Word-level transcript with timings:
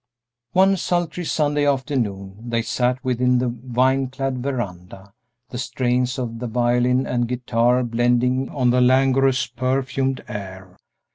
One 0.53 0.77
sultry 0.77 1.25
Sunday 1.25 1.63
afternoon 1.67 2.45
they 2.49 2.63
sat 2.63 2.97
within 3.03 3.37
the 3.37 3.49
vine 3.49 4.07
clad 4.07 4.39
veranda, 4.39 5.13
the 5.49 5.59
strains 5.59 6.17
of 6.17 6.39
the 6.39 6.47
violin 6.47 7.05
and 7.05 7.27
guitar 7.27 7.83
blending 7.83 8.49
on 8.49 8.71
the 8.71 8.81
languorous, 8.81 9.45
perfumed 9.45 10.23
air. 10.27 10.75